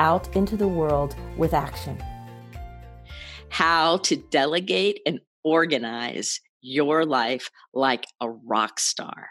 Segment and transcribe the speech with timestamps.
[0.00, 2.02] out into the world with action.
[3.50, 9.28] How to delegate and organize your life like a rock star.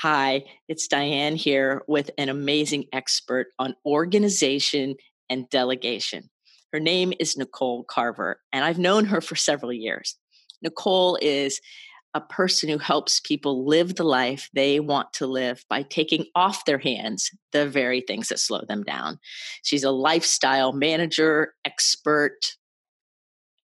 [0.00, 4.94] Hi, it's Diane here with an amazing expert on organization
[5.28, 6.30] and delegation.
[6.72, 10.16] Her name is Nicole Carver, and I've known her for several years.
[10.62, 11.60] Nicole is
[12.14, 16.64] a person who helps people live the life they want to live by taking off
[16.64, 19.18] their hands the very things that slow them down.
[19.62, 22.54] She's a lifestyle manager, expert,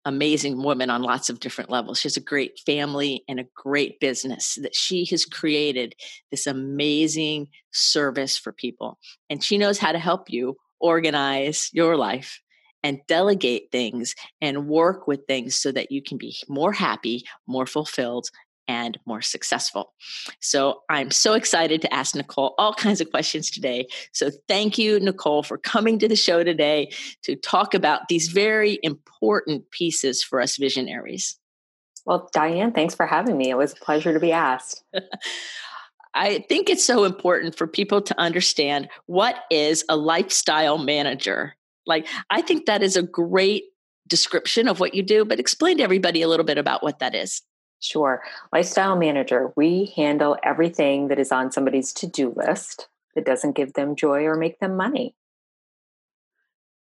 [0.04, 1.98] amazing woman on lots of different levels.
[1.98, 5.94] She has a great family and a great business that she has created
[6.30, 8.98] this amazing service for people.
[9.30, 12.42] And she knows how to help you organize your life
[12.84, 17.66] and delegate things and work with things so that you can be more happy, more
[17.66, 18.28] fulfilled,
[18.68, 19.92] and more successful.
[20.40, 23.86] So I'm so excited to ask Nicole all kinds of questions today.
[24.12, 26.90] So thank you, Nicole, for coming to the show today
[27.22, 31.38] to talk about these very important pieces for us visionaries.
[32.06, 33.50] Well, Diane, thanks for having me.
[33.50, 34.84] It was a pleasure to be asked.
[36.14, 41.56] I think it's so important for people to understand what is a lifestyle manager.
[41.86, 43.64] Like, I think that is a great
[44.06, 47.14] description of what you do, but explain to everybody a little bit about what that
[47.14, 47.42] is.
[47.80, 48.22] Sure.
[48.52, 53.74] Lifestyle manager, we handle everything that is on somebody's to do list that doesn't give
[53.74, 55.14] them joy or make them money.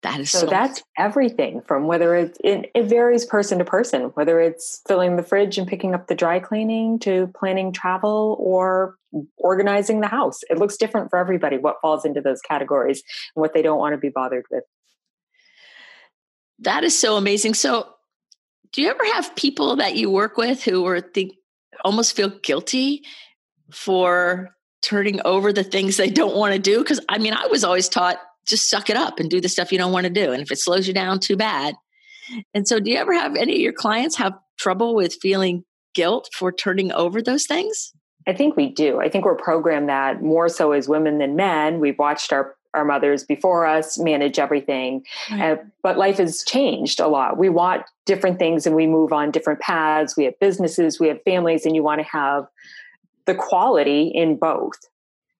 [0.01, 4.03] That is so, so that's everything from whether it's it, it, varies person to person,
[4.13, 8.95] whether it's filling the fridge and picking up the dry cleaning to planning travel or
[9.37, 10.39] organizing the house.
[10.49, 13.03] It looks different for everybody what falls into those categories
[13.35, 14.63] and what they don't want to be bothered with.
[16.61, 17.53] That is so amazing.
[17.53, 17.87] So
[18.71, 21.33] do you ever have people that you work with who are think
[21.83, 23.03] almost feel guilty
[23.71, 24.49] for
[24.81, 26.79] turning over the things they don't want to do?
[26.79, 29.71] Because I mean, I was always taught just suck it up and do the stuff
[29.71, 30.31] you don't want to do.
[30.31, 31.75] And if it slows you down, too bad.
[32.53, 35.63] And so, do you ever have any of your clients have trouble with feeling
[35.95, 37.93] guilt for turning over those things?
[38.27, 38.99] I think we do.
[38.99, 41.79] I think we're programmed that more so as women than men.
[41.79, 45.03] We've watched our our mothers before us manage everything.
[45.31, 45.53] Right.
[45.53, 47.37] Uh, but life has changed a lot.
[47.37, 50.15] We want different things and we move on different paths.
[50.15, 52.47] We have businesses, we have families, and you want to have
[53.25, 54.77] the quality in both.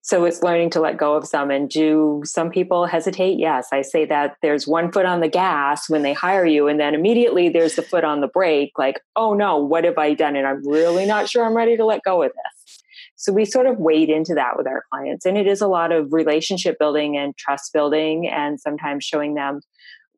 [0.02, 1.50] So it's learning to let go of some.
[1.50, 3.38] And do some people hesitate?
[3.38, 3.68] Yes.
[3.70, 6.94] I say that there's one foot on the gas when they hire you, and then
[6.94, 10.36] immediately there's the foot on the brake, like, oh no, what have I done?
[10.36, 12.79] And I'm really not sure I'm ready to let go of this.
[13.20, 15.26] So we sort of wade into that with our clients.
[15.26, 19.60] And it is a lot of relationship building and trust building, and sometimes showing them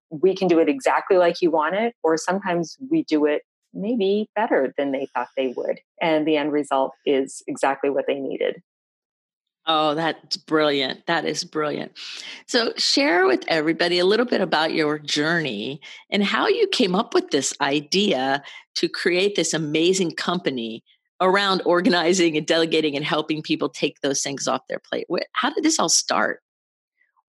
[0.08, 3.42] we can do it exactly like you want it, or sometimes we do it
[3.74, 5.80] maybe better than they thought they would.
[6.00, 8.62] And the end result is exactly what they needed.
[9.66, 11.06] Oh, that's brilliant.
[11.06, 11.92] That is brilliant.
[12.46, 17.14] So, share with everybody a little bit about your journey and how you came up
[17.14, 18.44] with this idea
[18.76, 20.84] to create this amazing company
[21.22, 25.06] around organizing and delegating and helping people take those things off their plate.
[25.32, 26.41] How did this all start?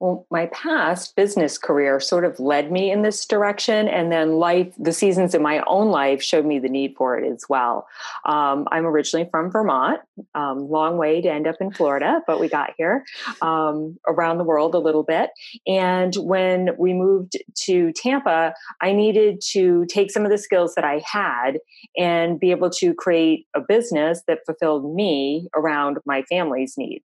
[0.03, 4.73] Well, my past business career sort of led me in this direction, and then life,
[4.77, 7.87] the seasons in my own life showed me the need for it as well.
[8.25, 10.01] Um, I'm originally from Vermont,
[10.35, 13.05] um, long way to end up in Florida, but we got here
[13.41, 15.29] um, around the world a little bit.
[15.65, 20.83] And when we moved to Tampa, I needed to take some of the skills that
[20.83, 21.59] I had
[21.97, 27.05] and be able to create a business that fulfilled me around my family's needs.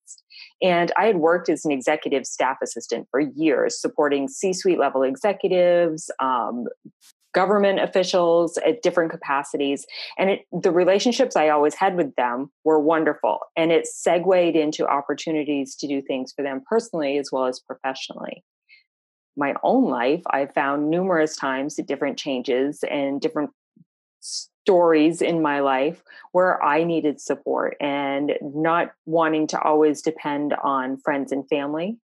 [0.62, 5.02] And I had worked as an executive staff assistant for years, supporting C suite level
[5.02, 6.66] executives, um,
[7.34, 9.84] government officials at different capacities.
[10.16, 13.40] And it, the relationships I always had with them were wonderful.
[13.56, 18.44] And it segued into opportunities to do things for them personally as well as professionally.
[19.36, 23.50] My own life, I've found numerous times different changes and different
[24.20, 30.96] stories in my life where I needed support and not wanting to always depend on
[30.98, 31.98] friends and family,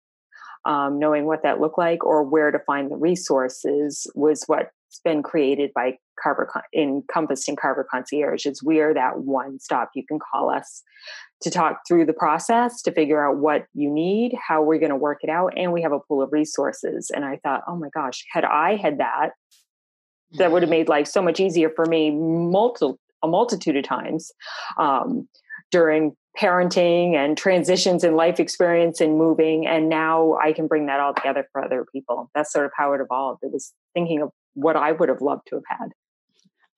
[0.65, 4.71] um, knowing what that looked like or where to find the resources was what's
[5.05, 8.47] been created by Carver encompassed in Carver Concierge.
[8.47, 9.91] Is we are that one stop.
[9.95, 10.83] You can call us
[11.43, 14.97] to talk through the process to figure out what you need, how we're going to
[14.97, 17.11] work it out, and we have a pool of resources.
[17.15, 19.31] And I thought, oh my gosh, had I had that,
[20.33, 24.33] that would have made life so much easier for me multiple a multitude of times
[24.79, 25.29] um,
[25.71, 31.01] during parenting and transitions in life experience and moving and now i can bring that
[31.01, 32.31] all together for other people.
[32.35, 33.41] That's sort of how it evolved.
[33.43, 35.89] It was thinking of what i would have loved to have had.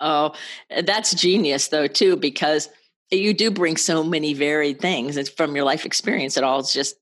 [0.00, 0.34] Oh
[0.84, 2.68] that's genius though too because
[3.10, 6.96] you do bring so many varied things it's from your life experience it all just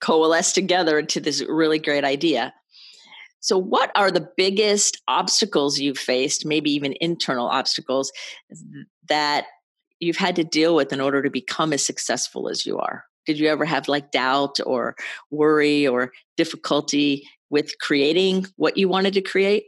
[0.00, 2.52] coalesce together into this really great idea.
[3.40, 8.12] So, what are the biggest obstacles you've faced, maybe even internal obstacles
[9.08, 9.46] that
[10.00, 13.04] you've had to deal with in order to become as successful as you are?
[13.26, 14.94] Did you ever have like doubt or
[15.30, 19.64] worry or difficulty with creating what you wanted to create?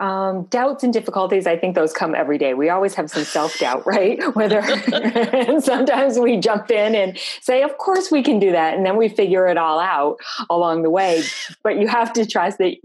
[0.00, 2.54] Um, doubts and difficulties, I think those come every day.
[2.54, 4.18] We always have some self doubt, right?
[4.34, 8.74] Whether and sometimes we jump in and say, of course we can do that.
[8.74, 10.16] And then we figure it all out
[10.48, 11.22] along the way.
[11.62, 12.76] But you have to trust that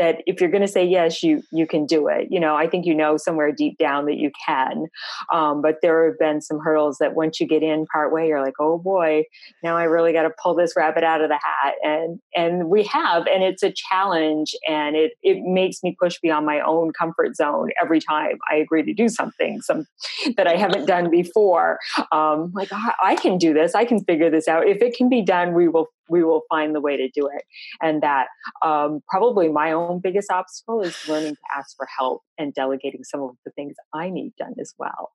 [0.00, 2.28] that if you're going to say yes you you can do it.
[2.30, 4.86] You know i think you know somewhere deep down that you can.
[5.32, 8.42] Um, but there have been some hurdles that once you get in part way you're
[8.42, 9.24] like oh boy
[9.62, 11.74] now i really got to pull this rabbit out of the hat.
[11.82, 16.46] And and we have and it's a challenge and it it makes me push beyond
[16.46, 19.84] my own comfort zone every time i agree to do something some
[20.36, 21.78] that i haven't done before.
[22.12, 23.74] Um, like I, I can do this.
[23.74, 24.66] I can figure this out.
[24.66, 27.44] If it can be done we will we will find the way to do it.
[27.80, 28.26] And that
[28.62, 33.22] um, probably my own biggest obstacle is learning to ask for help and delegating some
[33.22, 35.12] of the things I need done as well.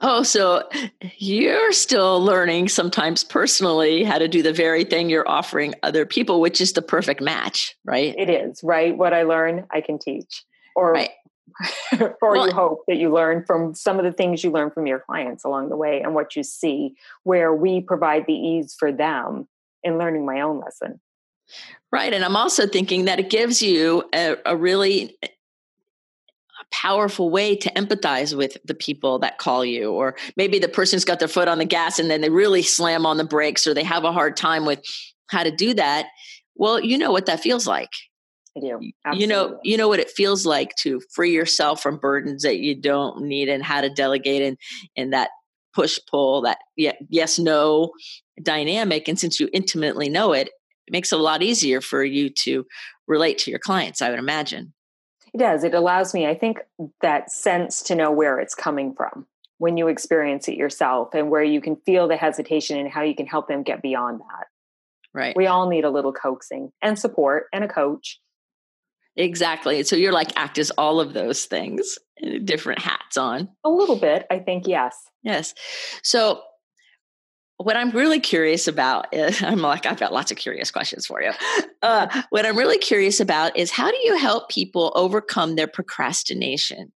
[0.00, 0.68] Oh, so
[1.16, 6.40] you're still learning sometimes personally how to do the very thing you're offering other people,
[6.40, 8.14] which is the perfect match, right?
[8.18, 8.96] It is, right?
[8.96, 10.44] What I learn, I can teach.
[10.74, 11.10] Or right.
[12.00, 14.86] or well, you hope that you learn from some of the things you learn from
[14.86, 18.92] your clients along the way and what you see where we provide the ease for
[18.92, 19.48] them
[19.86, 21.00] in learning my own lesson.
[21.92, 22.12] Right.
[22.12, 25.16] And I'm also thinking that it gives you a, a really
[26.72, 31.20] powerful way to empathize with the people that call you or maybe the person's got
[31.20, 33.84] their foot on the gas and then they really slam on the brakes or they
[33.84, 34.82] have a hard time with
[35.28, 36.06] how to do that
[36.56, 37.90] well you know what that feels like
[38.56, 38.80] I do.
[39.04, 39.20] Absolutely.
[39.20, 42.74] You know, you know what it feels like to free yourself from burdens that you
[42.74, 44.56] don't need and how to delegate and
[44.96, 45.28] and that
[45.74, 47.92] push pull, that yes no
[48.42, 49.08] dynamic.
[49.08, 50.48] And since you intimately know it,
[50.86, 52.66] it makes it a lot easier for you to
[53.08, 54.72] relate to your clients, I would imagine.
[55.34, 55.64] It does.
[55.64, 56.58] It allows me, I think,
[57.02, 59.26] that sense to know where it's coming from
[59.58, 63.14] when you experience it yourself and where you can feel the hesitation and how you
[63.14, 64.46] can help them get beyond that.
[65.14, 65.36] Right.
[65.36, 68.20] We all need a little coaxing and support and a coach.
[69.16, 69.82] Exactly.
[69.82, 71.98] So you're like act as all of those things,
[72.44, 73.48] different hats on.
[73.64, 74.94] A little bit, I think, yes.
[75.22, 75.54] Yes.
[76.02, 76.42] So
[77.58, 81.22] what I'm really curious about is I'm like, I've got lots of curious questions for
[81.22, 81.32] you.
[81.82, 86.92] Uh, what I'm really curious about is how do you help people overcome their procrastination?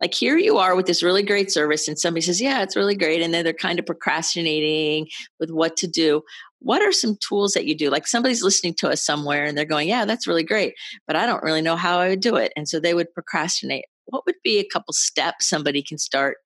[0.00, 2.96] Like here you are with this really great service, and somebody says, Yeah, it's really
[2.96, 3.20] great.
[3.20, 5.08] And then they're kind of procrastinating
[5.40, 6.22] with what to do.
[6.60, 7.90] What are some tools that you do?
[7.90, 10.74] Like somebody's listening to us somewhere and they're going, Yeah, that's really great,
[11.06, 12.52] but I don't really know how I would do it.
[12.56, 13.84] And so they would procrastinate.
[14.06, 16.38] What would be a couple steps somebody can start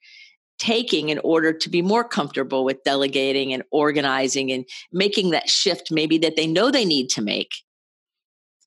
[0.59, 5.91] taking in order to be more comfortable with delegating and organizing and making that shift
[5.91, 7.53] maybe that they know they need to make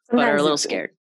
[0.10, 0.92] Sometimes but are a little scared.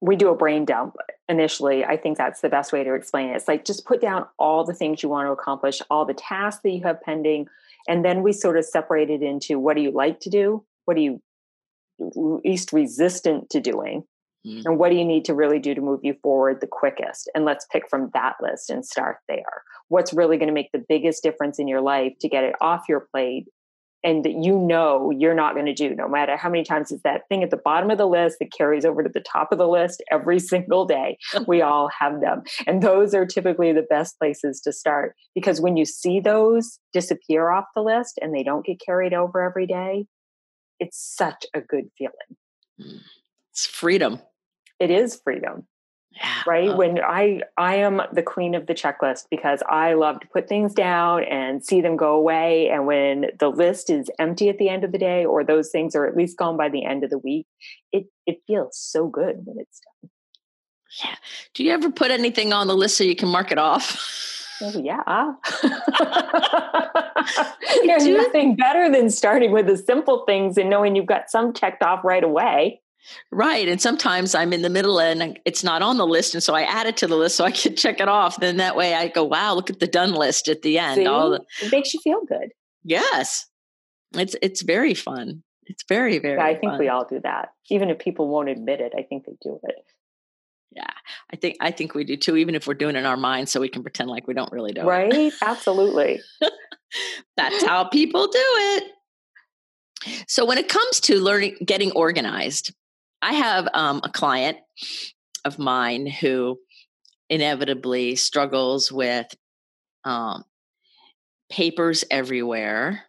[0.00, 0.96] we do a brain dump
[1.28, 3.36] initially i think that's the best way to explain it.
[3.36, 6.62] It's like just put down all the things you want to accomplish all the tasks
[6.62, 7.46] that you have pending
[7.86, 10.96] and then we sort of separate it into what do you like to do what
[10.96, 11.20] are you
[11.98, 14.04] least resistant to doing
[14.46, 14.62] mm.
[14.64, 17.30] and what do you need to really do to move you forward the quickest?
[17.34, 19.62] And let's pick from that list and start there.
[19.88, 22.84] What's really going to make the biggest difference in your life to get it off
[22.88, 23.46] your plate
[24.04, 27.02] and that you know you're not going to do no matter how many times it's
[27.02, 29.58] that thing at the bottom of the list that carries over to the top of
[29.58, 31.18] the list every single day.
[31.46, 32.42] We all have them.
[32.66, 37.50] And those are typically the best places to start because when you see those disappear
[37.50, 40.06] off the list and they don't get carried over every day
[40.80, 42.12] it's such a good feeling.
[42.80, 43.00] Mm.
[43.58, 44.20] It's freedom.
[44.78, 45.66] It is freedom.
[46.12, 46.42] Yeah.
[46.48, 46.76] right?
[46.76, 50.74] when i i am the queen of the checklist because i love to put things
[50.74, 54.82] down and see them go away and when the list is empty at the end
[54.82, 57.18] of the day or those things are at least gone by the end of the
[57.18, 57.46] week
[57.92, 60.10] it it feels so good when it's done.
[61.04, 61.16] Yeah.
[61.54, 64.26] Do you ever put anything on the list so you can mark it off?
[64.60, 65.32] Oh, yeah.
[67.84, 71.82] There's nothing better than starting with the simple things and knowing you've got some checked
[71.82, 72.80] off right away.
[73.30, 73.68] Right.
[73.68, 76.34] And sometimes I'm in the middle and it's not on the list.
[76.34, 78.38] And so I add it to the list so I can check it off.
[78.40, 80.96] Then that way I go, wow, look at the done list at the end.
[80.96, 81.06] See?
[81.06, 82.52] All the, it makes you feel good.
[82.84, 83.46] yes.
[84.14, 85.42] It's it's very fun.
[85.66, 86.78] It's very, very Yeah, I think fun.
[86.78, 87.50] we all do that.
[87.68, 89.74] Even if people won't admit it, I think they do it.
[90.74, 90.90] Yeah.
[91.30, 93.50] I think I think we do too, even if we're doing it in our minds
[93.50, 94.84] so we can pretend like we don't really do it.
[94.84, 95.32] Right?
[95.42, 96.20] Absolutely.
[97.36, 98.84] That's how people do it.
[100.26, 102.72] So when it comes to learning getting organized,
[103.20, 104.58] I have um, a client
[105.44, 106.58] of mine who
[107.28, 109.26] inevitably struggles with
[110.04, 110.44] um,
[111.50, 113.04] papers everywhere,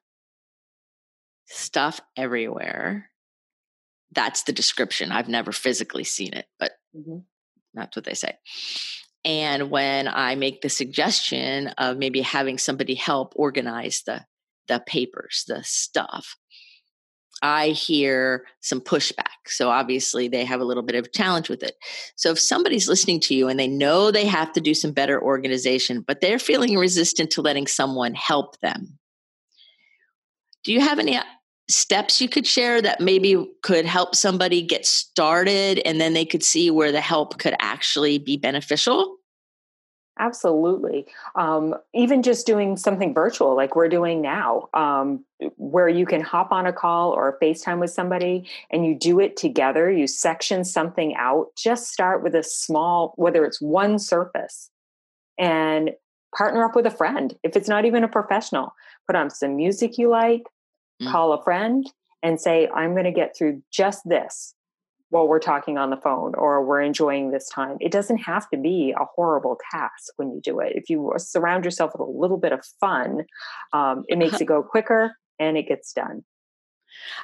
[1.47, 3.09] stuff everywhere.
[4.11, 5.11] That's the description.
[5.11, 7.25] I've never physically seen it, but Mhm.
[7.73, 8.37] that's what they say.
[9.23, 14.25] And when I make the suggestion of maybe having somebody help organize the
[14.67, 16.35] the papers, the stuff,
[17.41, 19.47] I hear some pushback.
[19.47, 21.75] So obviously they have a little bit of challenge with it.
[22.15, 25.21] So if somebody's listening to you and they know they have to do some better
[25.21, 28.99] organization, but they're feeling resistant to letting someone help them,
[30.63, 31.23] do you have any uh,
[31.69, 36.43] steps you could share that maybe could help somebody get started and then they could
[36.43, 39.18] see where the help could actually be beneficial?
[40.19, 41.07] Absolutely.
[41.35, 45.23] Um, even just doing something virtual like we're doing now, um,
[45.55, 49.21] where you can hop on a call or a FaceTime with somebody and you do
[49.21, 54.69] it together, you section something out, just start with a small, whether it's one surface,
[55.37, 55.91] and
[56.37, 57.37] partner up with a friend.
[57.43, 58.73] If it's not even a professional,
[59.07, 60.43] put on some music you like,
[61.01, 61.11] Mm.
[61.11, 61.89] call a friend,
[62.21, 64.53] and say, I'm going to get through just this
[65.09, 67.77] while we're talking on the phone or we're enjoying this time.
[67.79, 70.73] It doesn't have to be a horrible task when you do it.
[70.75, 73.25] If you surround yourself with a little bit of fun,
[73.73, 76.23] um, it makes it go quicker and it gets done.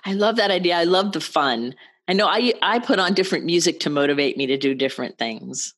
[0.04, 0.78] I love that idea.
[0.78, 1.76] I love the fun.
[2.08, 5.74] I know I I put on different music to motivate me to do different things.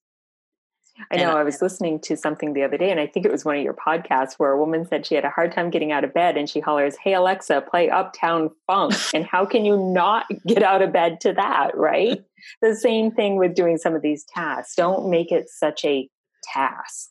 [1.11, 3.45] I know I- was listening to something the other day, and I think it was
[3.45, 6.03] one of your podcasts where a woman said she had a hard time getting out
[6.03, 8.93] of bed, and she hollers, Hey, Alexa, play Uptown Funk.
[9.13, 12.23] and how can you not get out of bed to that, right?
[12.61, 14.75] the same thing with doing some of these tasks.
[14.75, 16.07] Don't make it such a
[16.53, 17.09] task.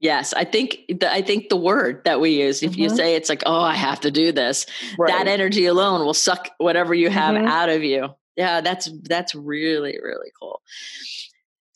[0.00, 2.96] Yes, I think the, I think the word that we use, if you Mhm.
[2.96, 4.66] say it's like, oh, I have to do this,
[4.98, 5.12] Right.
[5.12, 7.46] that energy alone will suck whatever you have Mhm.
[7.46, 8.08] out of you.
[8.36, 10.60] Yeah, that's that's really really cool.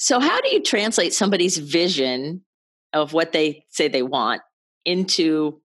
[0.06, 2.44] So, how do you translate somebody's vision
[2.92, 4.40] of what they say they want
[4.84, 5.60] into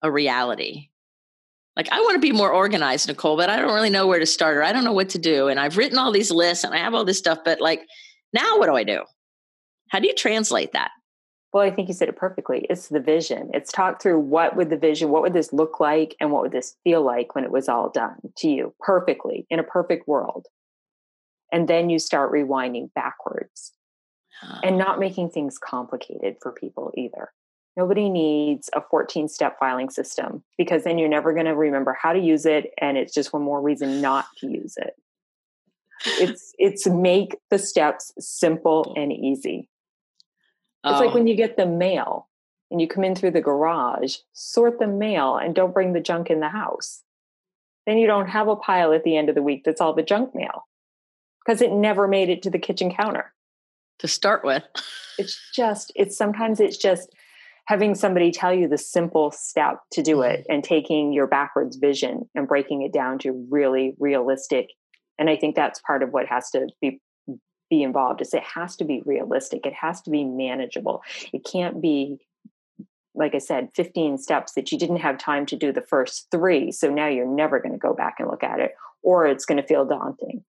[0.00, 0.88] a reality?
[1.76, 4.24] Like, I want to be more organized, Nicole, but I don't really know where to
[4.24, 5.48] start or I don't know what to do.
[5.48, 7.82] And I've written all these lists and I have all this stuff, but like,
[8.32, 9.02] now what do I do?
[9.90, 10.90] How do you translate that?
[11.52, 12.66] Well, I think you said it perfectly.
[12.70, 13.50] It's the vision.
[13.52, 16.52] It's talk through what would the vision, what would this look like, and what would
[16.52, 20.46] this feel like when it was all done to you perfectly in a perfect world.
[21.54, 23.70] And then you start rewinding backwards
[24.64, 27.30] and not making things complicated for people either.
[27.76, 32.12] Nobody needs a 14 step filing system because then you're never going to remember how
[32.12, 32.72] to use it.
[32.78, 34.94] And it's just one more reason not to use it.
[36.04, 39.00] It's, it's make the steps simple oh.
[39.00, 39.68] and easy.
[40.84, 41.14] It's like Oh.
[41.14, 41.28] when um.
[41.28, 42.28] you get the mail
[42.72, 46.30] and you come in through the garage, sort the mail and don't bring the junk
[46.30, 47.04] in the house.
[47.86, 50.02] Then you don't have a pile at the end of the week that's all the
[50.02, 50.64] junk mail
[51.44, 53.32] because it never made it to the kitchen counter.
[53.98, 54.62] to start with.
[55.18, 57.14] It's just, it's sometimes it's just
[57.66, 60.52] having somebody tell you the simple step to do it mm-hmm.
[60.52, 64.70] and taking your backwards vision and breaking it down to really realistic.
[65.18, 67.00] And I think that's part of what has to be
[67.70, 69.64] be involved is it has to be realistic.
[69.64, 71.02] It has to be manageable.
[71.32, 72.18] It can't be
[73.14, 76.72] like I said, 15 steps that you didn't have time to do the first three.
[76.72, 78.72] So now you're never going to go back and look at it,
[79.02, 80.44] or it's going to feel daunting.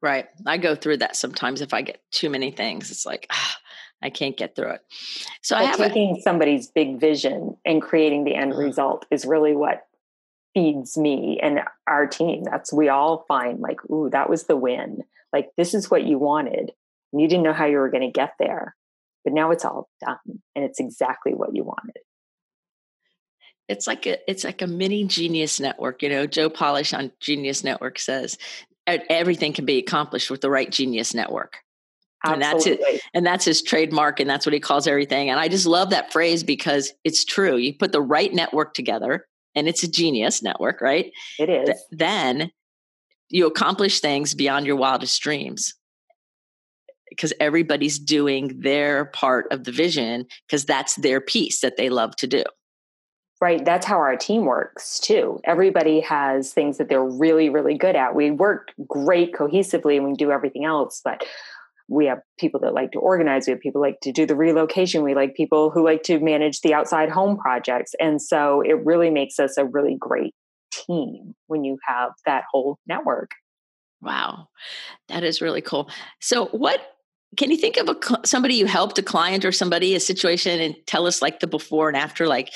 [0.00, 0.26] Right.
[0.46, 2.90] I go through that sometimes if I get too many things.
[2.90, 3.56] It's like, ah,
[4.02, 4.80] I can't get through it.
[5.42, 8.58] So I But have a, taking somebody's big vision and creating the end Mhm.
[8.58, 9.86] result is really what
[10.54, 12.44] feeds me and our team.
[12.44, 15.02] That's we all find like, ooh, that was the win.
[15.32, 16.72] Like this is what you wanted.
[17.12, 18.76] And you didn't know how you were going to get there.
[19.24, 20.18] But now it's all done
[20.54, 22.02] and it's exactly what you wanted.
[23.68, 26.02] it's like a it's like a mini genius network.
[26.02, 28.77] You know, Joe Polish on Genius Network says "E-
[29.10, 31.58] everything can be accomplished with the right genius network.
[32.24, 32.80] And that's it.
[33.14, 35.30] And that's his trademark and that's what he calls everything.
[35.30, 37.56] And I just love that phrase because it's true.
[37.56, 41.12] You put the right network together and it's a genius network, right?
[41.38, 41.66] It is.
[41.66, 42.50] Th- then
[43.28, 45.74] you accomplish things beyond your wildest dreams
[47.08, 52.16] because everybody's doing their part of the vision because that's their piece that they love
[52.16, 52.42] to do.
[53.40, 53.64] Right?
[53.64, 55.40] That's how our team works too.
[55.44, 58.14] Everybody has things that they're really really good at.
[58.14, 61.24] We work great cohesively and we do everything else but
[61.88, 63.46] we have people that like to organize.
[63.46, 65.02] We have people like to do the relocation.
[65.02, 67.94] We like people who like to manage the outside home projects.
[67.98, 70.34] And so it really makes us a really great
[70.70, 73.30] team when you have that whole network.
[74.02, 74.48] Wow.
[75.08, 75.90] That is really cool.
[76.20, 76.80] So what
[77.36, 80.74] can you think of a somebody you helped a client or somebody a situation and
[80.86, 82.52] tell us like the before and after like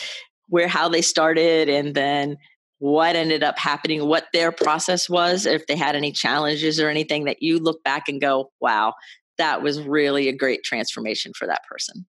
[0.52, 2.36] where how they started and then
[2.78, 7.24] what ended up happening what their process was if they had any challenges or anything
[7.24, 8.92] that you look back and go wow
[9.38, 12.06] that was really a great transformation for that person.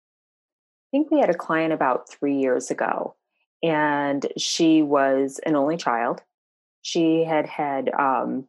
[0.88, 3.14] I think we had a client about three years ago
[3.62, 6.22] and she was an only child.
[6.80, 8.48] She had had um,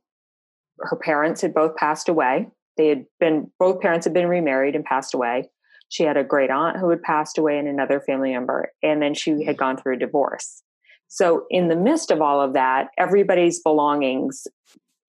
[0.80, 2.48] her parents had both passed away.
[2.78, 5.50] They had been both parents had been remarried and passed away
[5.92, 9.14] she had a great aunt who had passed away and another family member, and then
[9.14, 9.56] she had mm-hmm.
[9.56, 10.64] gone through a divorce.
[11.10, 14.48] So, in the midst of all of that, everybody's belongings,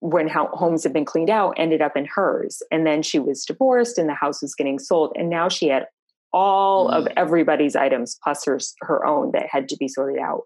[0.00, 2.60] when homes had been cleaned out, ended up in hers.
[2.72, 5.12] And then she was divorced, and the house was getting sold.
[5.14, 5.86] And now she had
[6.32, 6.98] all mm.
[6.98, 10.42] of everybody's items plus her, her own that had to be sorted out.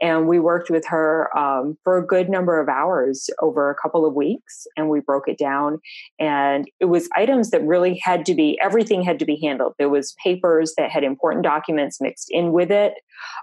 [0.00, 4.06] And we worked with her um, for a good number of hours over a couple
[4.06, 5.80] of weeks and we broke it down.
[6.18, 9.74] And it was items that really had to be, everything had to be handled.
[9.78, 12.94] There was papers that had important documents mixed in with it.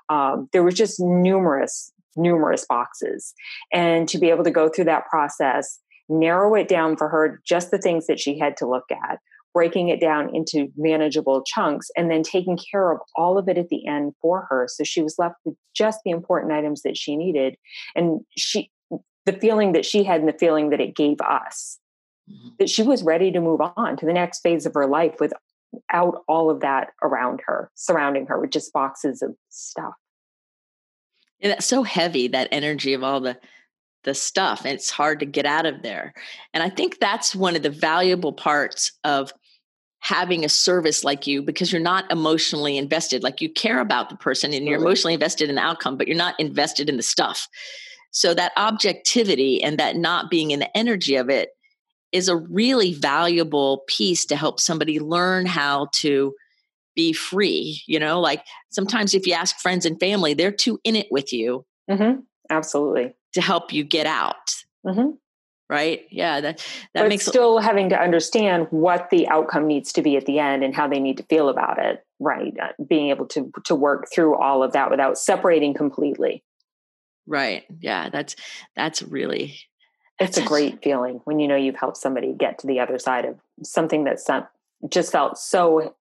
[0.09, 3.33] Um, there was just numerous, numerous boxes.
[3.73, 5.79] And to be able to go through that process,
[6.09, 9.19] narrow it down for her, just the things that she had to look at
[9.53, 13.69] breaking it down into manageable chunks and then taking care of all of it at
[13.69, 14.67] the end for her.
[14.69, 17.55] So she was left with just the important items that she needed
[17.95, 18.71] and she
[19.25, 21.77] the feeling that she had and the feeling that it gave us.
[22.29, 22.49] Mm-hmm.
[22.59, 26.23] that she was ready to move on to the next phase of her life without
[26.27, 29.93] all of that around her surrounding her with just boxes of stuff.
[31.41, 33.37] And that's so heavy that energy of all the
[34.03, 36.13] the stuff and it's hard to get out of there.
[36.53, 39.33] And i think that's one of the valuable parts of
[40.01, 43.23] having a service like you because you're not emotionally invested.
[43.23, 46.17] Like you care about the person and you're emotionally invested in the outcome, but you're
[46.17, 47.47] not invested in the stuff.
[48.09, 51.49] So that objectivity and that not being in the energy of it
[52.11, 56.33] is a really valuable piece to help somebody learn how to
[56.95, 57.83] be free.
[57.85, 61.31] You know, like sometimes if you ask friends and family, they're too in it with
[61.31, 61.63] you.
[61.89, 62.21] Mm-hmm.
[62.49, 63.13] Absolutely.
[63.35, 64.55] To help you get out.
[64.85, 65.11] Mm-hmm
[65.71, 66.05] right?
[66.11, 66.57] Yeah that
[66.93, 70.37] that but makes still having to understand what the outcome needs to be at the
[70.37, 72.53] end and how they need to feel about it right?
[72.61, 76.43] Uh, being able to to work through all of that without separating completely.
[77.25, 77.63] Right.
[77.79, 78.35] Yeah that's
[78.75, 79.57] that's really
[80.19, 83.25] it's a great feeling when you know you've helped somebody get to the other side
[83.25, 84.29] of something that's
[84.89, 85.95] just felt so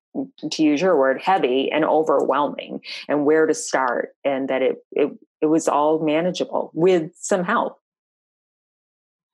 [0.51, 5.11] to use your word heavy and overwhelming and where to start and that it it,
[5.41, 7.81] it was all manageable with some help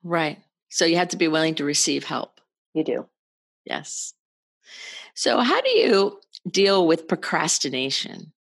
[0.07, 0.39] Right.
[0.69, 2.41] So you have to be willing to receive help.
[2.75, 3.07] You do.
[3.65, 4.15] Yes.
[5.15, 8.33] So, how do you deal with procrastination?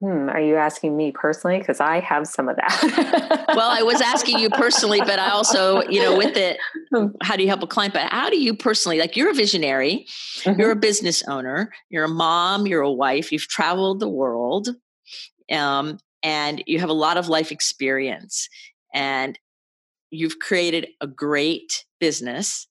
[0.00, 1.58] Hmm, are you asking me personally?
[1.58, 3.44] Because I have some of that.
[3.56, 6.58] well, I was asking you personally, but I also, you know, with it,
[6.94, 7.06] hmm.
[7.22, 7.94] how do you help a client?
[7.94, 10.06] But how do you personally, like you're a visionary,
[10.40, 10.60] mm-hmm.
[10.60, 14.68] you're a business owner, you're a mom, you're a wife, you've traveled the world,
[15.50, 18.48] um, and you have a lot of life experience.
[18.92, 19.38] And
[20.14, 22.66] you've created a great business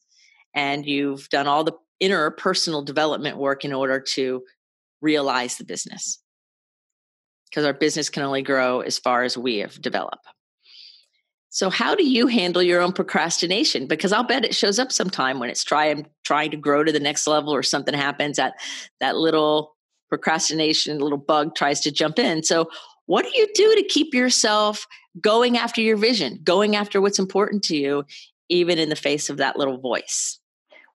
[0.55, 4.43] and you've done all the inner personal development work in order to
[5.01, 6.19] realize the business.
[7.49, 10.25] Because our business can only grow as far as we have developed.
[11.49, 13.85] So how do you handle your own procrastination?
[13.85, 16.99] Because i'll bet it shows up sometime when it's trying trying to grow to the
[16.99, 18.55] next level or something happens that
[18.99, 19.75] that little
[20.09, 22.41] procrastination little bug tries to jump in.
[22.41, 22.69] So
[23.05, 24.87] what do you do to keep yourself
[25.19, 28.05] going after your vision, going after what's important to you,
[28.49, 30.39] even in the face of that little voice?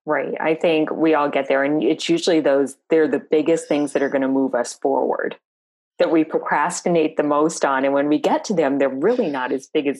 [0.07, 0.35] Right.
[0.40, 1.62] I think we all get there.
[1.62, 5.37] And it's usually those, they're the biggest things that are going to move us forward
[5.99, 7.85] that we procrastinate the most on.
[7.85, 9.94] And when we get to them, they're really not as big a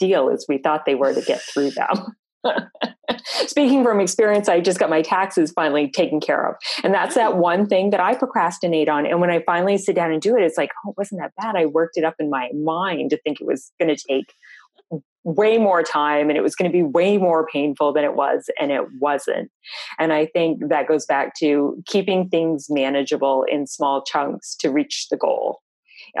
[0.00, 2.16] deal as we thought they were to get through them.
[3.46, 6.56] Speaking from experience, I just got my taxes finally taken care of.
[6.82, 9.06] And that's that one thing that I procrastinate on.
[9.06, 11.32] And when I finally sit down and do it, it's like, oh, it wasn't that
[11.36, 11.56] bad.
[11.56, 14.34] I worked it up in my mind to think it was going to take
[15.24, 18.50] way more time and it was going to be way more painful than it was
[18.60, 19.50] and it wasn't
[19.98, 25.06] and i think that goes back to keeping things manageable in small chunks to reach
[25.10, 25.60] the goal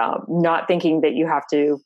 [0.00, 1.80] um, not thinking that you have to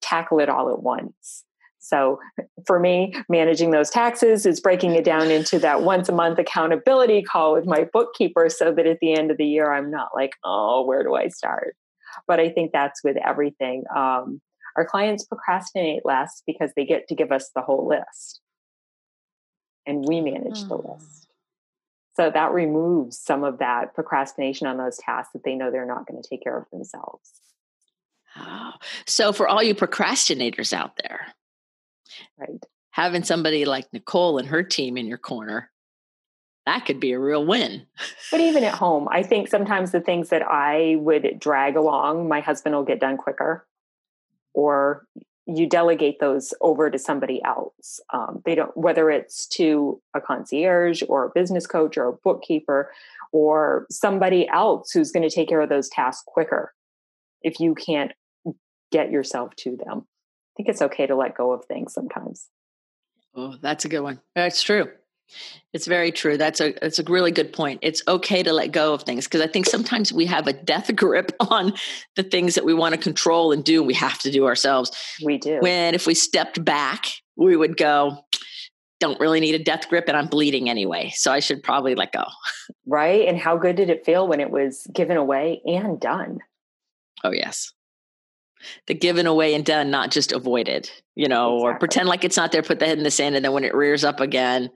[0.00, 1.42] tackle it all at once
[1.86, 2.18] so
[2.66, 7.22] for me, managing those taxes is breaking it down into that once a month accountability
[7.22, 10.32] call with my bookkeeper so that at the end of the year, I'm not like,
[10.44, 11.76] oh, where do I start?
[12.26, 13.84] but I think that's with everything.
[13.94, 14.40] Um,
[14.76, 18.40] our clients procrastinate less because they get to give us the whole list
[19.86, 20.92] and we manage the Hmm.
[20.92, 21.28] list.
[22.14, 26.06] So that removes some of that procrastination on those tasks that they know they're not
[26.06, 27.32] going to take care of themselves.
[28.38, 28.72] Oh.
[29.06, 31.34] So, for all you procrastinators out there,
[32.38, 32.64] Right.
[32.90, 35.70] having somebody like Nicole and her team in your corner,
[36.64, 37.86] that could be a real win.
[38.30, 42.40] But even at home, I think sometimes the things that I would drag along, my
[42.40, 43.66] husband will get done quicker,
[44.52, 45.06] or
[45.46, 48.00] you delegate those over to somebody else.
[48.12, 52.90] Um, they don't, whether it's to a concierge or a business coach or a bookkeeper
[53.30, 56.74] or somebody else who's going to take care of those tasks quicker.
[57.42, 58.10] If you can't
[58.90, 60.06] get yourself to them,
[60.56, 62.48] think it's okay to let go of things sometimes.
[63.34, 64.20] Oh, that's a good one.
[64.34, 64.88] That's true.
[65.72, 66.36] It's very true.
[66.38, 67.80] That's a that's a really good point.
[67.82, 70.94] It's okay to let go of things because I think sometimes we have a death
[70.96, 71.74] grip on
[72.14, 73.82] the things that we want to control and do.
[73.82, 74.92] We have to do ourselves.
[75.22, 75.58] We do.
[75.60, 78.24] When if we stepped back, we would go,
[79.00, 82.12] "Don't really need a death grip, and I'm bleeding anyway, so I should probably let
[82.12, 82.24] go."
[82.86, 83.28] right?
[83.28, 86.38] And how good did it feel when it was given away and done?
[87.24, 87.72] Oh yes,
[88.86, 90.90] the given away and done, not just avoided.
[91.14, 92.62] You know, or pretend like it's not there.
[92.62, 94.70] Put the head in the sand, and then when it rears up again,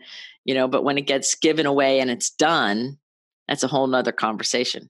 [0.45, 0.69] you know.
[0.69, 2.99] But when it gets given away and it's done,
[3.49, 4.89] that's a whole nother conversation.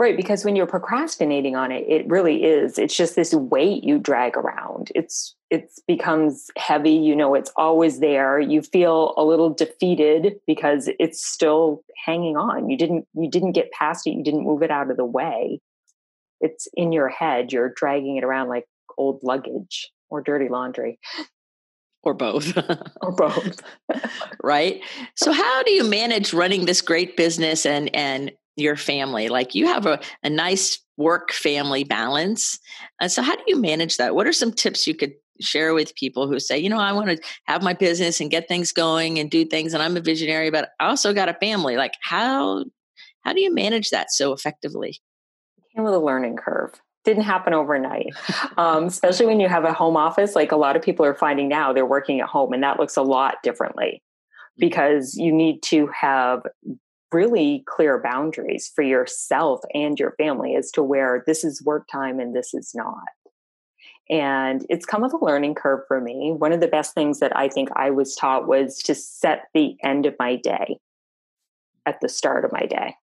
[0.00, 2.78] Right, because when you're procrastinating on it, it really is.
[2.78, 4.90] It's just this weight you drag around.
[4.94, 6.92] It's it becomes heavy.
[6.92, 8.40] You know, it's always there.
[8.40, 12.70] You feel a little defeated because it's still hanging on.
[12.70, 14.12] You didn't you didn't get past it.
[14.12, 15.60] You didn't move it out of the way.
[16.40, 17.52] It's in your head.
[17.52, 18.64] You're dragging it around like
[18.98, 20.98] old luggage or dirty laundry
[22.02, 22.56] or both.
[23.02, 23.62] or both.
[24.42, 24.80] right?
[25.16, 29.28] So how do you manage running this great business and and your family?
[29.28, 32.58] Like you have a, a nice work family balance.
[33.00, 34.14] And so how do you manage that?
[34.14, 37.08] What are some tips you could share with people who say, you know, I want
[37.08, 40.50] to have my business and get things going and do things and I'm a visionary,
[40.50, 41.76] but I also got a family.
[41.76, 42.64] Like how
[43.22, 45.00] how do you manage that so effectively?
[45.74, 46.72] Came with a learning curve.
[47.04, 48.08] Didn't happen overnight,
[48.58, 50.34] um, especially when you have a home office.
[50.34, 52.96] Like a lot of people are finding now, they're working at home, and that looks
[52.96, 54.02] a lot differently
[54.58, 56.42] because you need to have
[57.12, 62.20] really clear boundaries for yourself and your family as to where this is work time
[62.20, 63.08] and this is not.
[64.10, 66.34] And it's come with a learning curve for me.
[66.36, 69.76] One of the best things that I think I was taught was to set the
[69.82, 70.78] end of my day
[71.86, 72.94] at the start of my day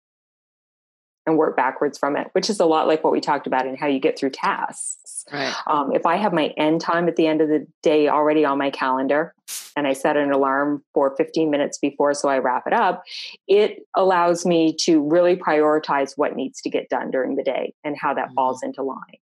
[1.28, 3.78] and work backwards from it, which is a lot like what we talked about and
[3.78, 5.26] how you get through tasks.
[5.32, 5.54] Right.
[5.68, 8.58] Um, if I have my end time at the end of the day already on
[8.58, 9.36] my calendar
[9.76, 13.04] and I set an alarm for 15 minutes before so I wrap it up,
[13.48, 17.96] it allows me to really prioritize what needs to get done during the day and
[18.00, 18.34] how that Mhm.
[18.36, 19.18] falls into line.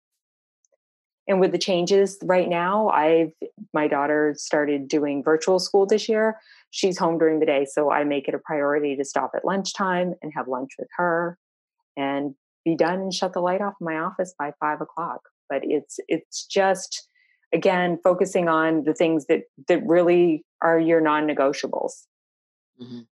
[1.28, 3.32] And with the changes right now, I've
[3.74, 6.40] my daughter started doing virtual school this year.
[6.72, 10.16] She's home during the day, so I make it a priority to stop at lunchtime
[10.24, 11.38] and have lunch with her
[11.98, 15.22] and be done and shut the light off in my office by five o'clock.
[15.50, 17.08] But it's it's just
[17.54, 21.92] again focusing on the things that that really are your non-negotiables.
[22.82, 23.08] Mhm.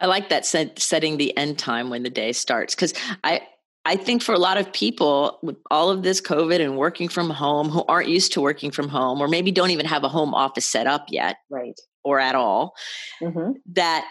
[0.00, 2.92] I like that set, setting the end time when the day starts because
[3.24, 3.42] I
[3.88, 7.30] I think for a lot of people with all of this COVID and working from
[7.30, 10.34] home who aren't used to working from home or maybe don't even have a home
[10.34, 11.78] office set up yet Right.
[12.02, 12.74] or at all,
[13.20, 14.04] hmm that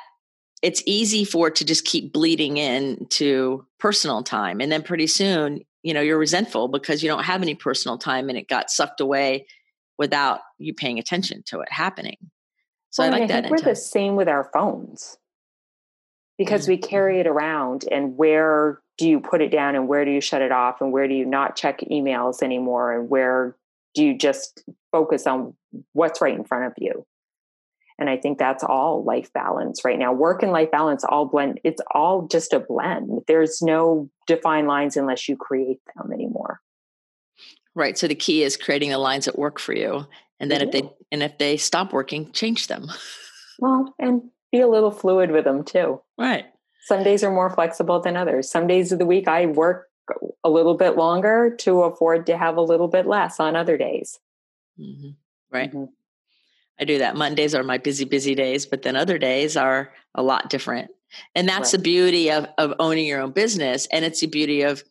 [0.65, 5.61] it's easy for it to just keep bleeding into personal time and then pretty soon
[5.83, 8.99] you know you're resentful because you don't have any personal time and it got sucked
[8.99, 9.45] away
[9.99, 12.17] without you paying attention to it happening.
[12.89, 15.17] So Well, i like I that think we're the same with our phones
[16.37, 20.03] because Mm, we carry it around and where do you put it down and where
[20.03, 23.55] do you shut it off and where do you not check emails anymore and where
[23.93, 25.53] do you just focus on
[25.93, 27.05] what's right in front of you
[27.99, 31.59] and i think that's all life balance right now work and life balance all blend
[31.63, 36.61] it's all just a blend there's no defined lines unless you create them anymore
[37.75, 37.97] Right.
[37.97, 40.07] So the key is creating the lines that work for you.
[40.39, 42.87] And then if they and if they stop working, change them.
[43.59, 46.45] well and be a little fluid with them too Right.
[46.87, 48.49] some days are more flexible than others.
[48.49, 49.87] Some days of the week I work
[50.43, 54.19] a little bit longer to afford to have a little bit less on other days.
[54.77, 55.09] hmm
[55.51, 55.73] Right.
[55.73, 55.89] Mhm.
[56.79, 57.15] I do that.
[57.15, 60.91] Mondays are my busy, busy days, but then other days are a lot different.
[61.33, 61.79] And that's Right.
[61.79, 63.87] the beauty of, of owning your own business.
[63.91, 64.83] And it's the beauty of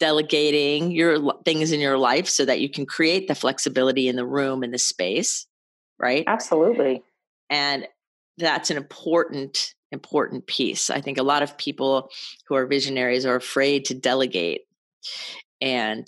[0.00, 4.26] delegating your things in your life so that you can create the flexibility in the
[4.26, 5.46] room and the space.
[5.98, 6.24] Right.
[6.26, 7.02] Absolutely.
[7.50, 7.86] And
[8.38, 10.90] that's an important, important piece.
[10.90, 12.10] I think a lot of people
[12.48, 14.62] who are visionaries are afraid to delegate.
[15.60, 16.06] and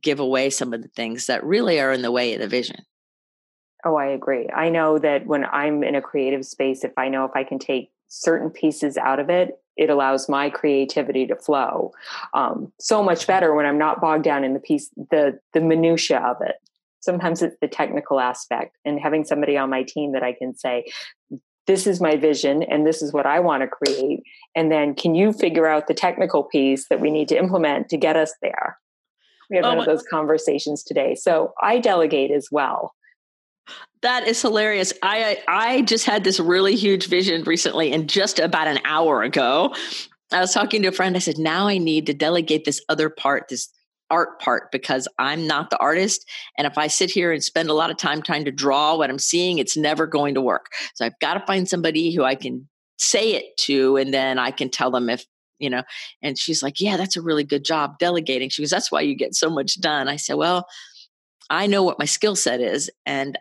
[0.00, 2.76] give away some of the things that really are in the way of the vision.
[3.84, 4.48] Oh, I agree.
[4.54, 7.58] I know that when I'm in a creative space, if I know if I can
[7.58, 11.92] take certain pieces out of it, it allows my creativity to flow
[12.34, 16.18] um, so much better when I'm not bogged down in the piece, the the minutia
[16.18, 16.56] of it.
[17.00, 20.84] Sometimes it's the technical aspect, and having somebody on my team that I can say,
[21.66, 24.22] "This is my vision, and this is what I want to create,"
[24.54, 27.96] and then can you figure out the technical piece that we need to implement to
[27.96, 28.78] get us there?
[29.50, 31.14] We had oh one of those conversations today.
[31.14, 32.94] So I delegate as well.
[34.02, 34.92] That is hilarious.
[35.02, 39.74] I I just had this really huge vision recently, and just about an hour ago,
[40.32, 41.14] I was talking to a friend.
[41.14, 43.68] I said, "Now I need to delegate this other part, this
[44.10, 46.28] art part, because I'm not the artist.
[46.58, 49.08] And if I sit here and spend a lot of time trying to draw what
[49.08, 50.66] I'm seeing, it's never going to work.
[50.94, 54.50] So I've got to find somebody who I can say it to, and then I
[54.50, 55.24] can tell them if
[55.60, 55.84] you know."
[56.22, 59.14] And she's like, "Yeah, that's a really good job delegating." She goes, "That's why you
[59.14, 60.66] get so much done." I said, "Well."
[61.50, 63.38] I know what my skill set is, and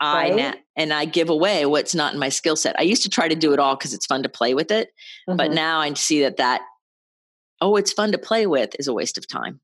[0.00, 2.78] I na- and I give away what's not in my skill set.
[2.78, 4.90] I used to try to do it all because it's fun to play with it,
[5.28, 5.36] mm-hmm.
[5.36, 6.62] but now I see that that
[7.60, 9.60] oh, it's fun to play with is a waste of time.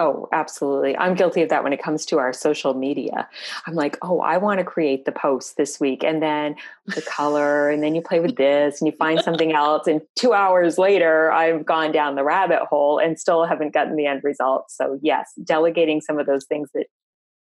[0.00, 0.96] Oh, absolutely.
[0.96, 3.28] I'm guilty of that when it comes to our social media.
[3.66, 7.68] I'm like, oh, I want to create the post this week, and then the color,
[7.68, 11.30] and then you play with this, and you find something else, and two hours later,
[11.30, 14.70] I've gone down the rabbit hole and still haven't gotten the end result.
[14.70, 16.86] So, yes, delegating some of those things that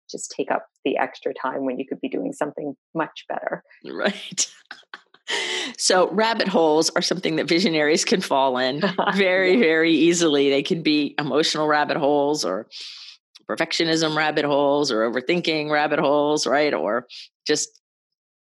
[0.09, 3.63] just take up the extra time when you could be doing something much better.
[3.85, 4.47] Right.
[5.77, 8.81] So, rabbit holes are something that visionaries can fall in
[9.15, 9.59] very, yeah.
[9.59, 10.49] very easily.
[10.49, 12.67] They can be emotional rabbit holes or
[13.49, 16.73] perfectionism rabbit holes or overthinking rabbit holes, right?
[16.73, 17.07] Or
[17.45, 17.69] just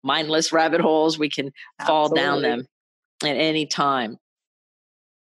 [0.03, 1.17] mindless rabbit holes.
[1.17, 1.85] We can Absolutely.
[1.87, 2.65] fall down them
[3.23, 4.17] at any time.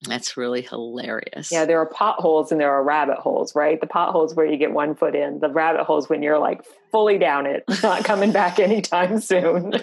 [0.07, 1.51] That's really hilarious.
[1.51, 3.79] Yeah, there are potholes and there are rabbit holes, right?
[3.79, 6.61] The potholes where you get one foot in, the rabbit holes when you're like
[6.91, 9.73] fully down it, not coming back anytime soon.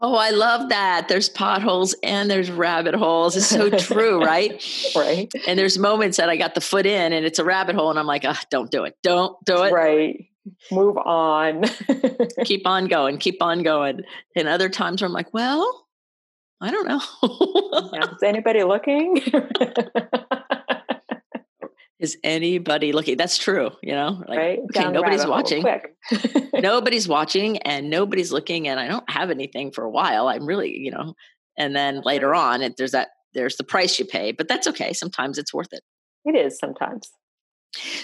[0.00, 1.08] oh, I love that.
[1.08, 3.36] There's potholes and there's rabbit holes.
[3.36, 4.64] It's so true, right?
[4.94, 5.30] right.
[5.46, 7.98] And there's moments that I got the foot in and it's a rabbit hole and
[7.98, 8.94] I'm like, oh, don't do it.
[9.02, 9.72] Don't do it.
[9.72, 10.26] Right.
[10.70, 11.64] Move on.
[12.44, 13.18] keep on going.
[13.18, 14.02] Keep on going.
[14.36, 15.87] And other times where I'm like, well,
[16.60, 17.00] I don't know.
[17.92, 18.10] yeah.
[18.14, 19.22] Is anybody looking?
[22.00, 23.16] Is anybody looking?
[23.16, 23.70] That's true.
[23.82, 24.58] You know, like, right?
[24.76, 25.64] okay, nobody's watching.
[26.54, 30.28] nobody's watching and nobody's looking and I don't have anything for a while.
[30.28, 31.14] I'm really, you know,
[31.56, 34.92] and then later on it, there's that, there's the price you pay, but that's okay.
[34.92, 35.82] Sometimes it's worth it.
[36.24, 37.10] It is sometimes.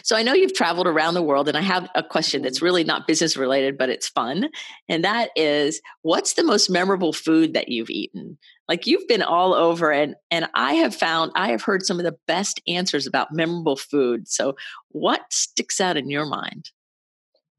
[0.02, 2.64] So I know you've traveled around the world, and I have a question that's mm-hmm.
[2.64, 4.48] really not business related, but it's fun.
[4.88, 8.38] And that is, what's the most memorable food that you've eaten?
[8.68, 12.04] Like you've been all over, and and I have found I have heard some of
[12.04, 14.28] the best answers about memorable food.
[14.28, 14.56] So
[14.88, 16.70] what sticks out in your mind?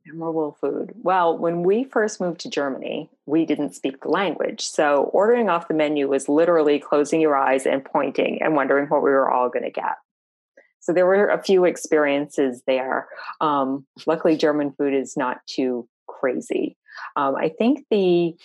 [0.08, 0.94] Memorable food.
[1.02, 4.62] Well, when we first moved to Germany, we didn't speak the language.
[4.62, 9.02] So ordering off the menu was literally closing your eyes and pointing and wondering what
[9.02, 9.96] we were all going to get.
[10.86, 13.08] So there were a few experiences there.
[13.42, 16.78] Um, luckily, German food is not too crazy.
[17.16, 18.36] Um, I think the